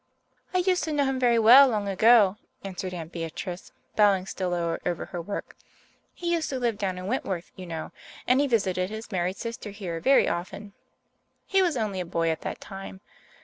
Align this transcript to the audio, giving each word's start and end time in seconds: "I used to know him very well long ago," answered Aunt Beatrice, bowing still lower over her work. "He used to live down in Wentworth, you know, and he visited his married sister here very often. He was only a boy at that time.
"I 0.51 0.57
used 0.57 0.83
to 0.85 0.91
know 0.91 1.05
him 1.05 1.19
very 1.19 1.37
well 1.37 1.67
long 1.67 1.87
ago," 1.87 2.37
answered 2.63 2.91
Aunt 2.91 3.11
Beatrice, 3.11 3.71
bowing 3.95 4.25
still 4.25 4.49
lower 4.49 4.81
over 4.83 5.05
her 5.05 5.21
work. 5.21 5.55
"He 6.15 6.31
used 6.33 6.49
to 6.49 6.57
live 6.57 6.79
down 6.79 6.97
in 6.97 7.05
Wentworth, 7.05 7.51
you 7.55 7.67
know, 7.67 7.91
and 8.25 8.41
he 8.41 8.47
visited 8.47 8.89
his 8.89 9.11
married 9.11 9.37
sister 9.37 9.69
here 9.69 9.99
very 9.99 10.27
often. 10.27 10.73
He 11.45 11.61
was 11.61 11.77
only 11.77 11.99
a 11.99 12.05
boy 12.17 12.31
at 12.31 12.41
that 12.41 12.59
time. 12.59 12.99